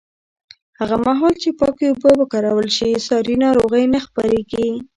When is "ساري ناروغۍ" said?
3.07-3.83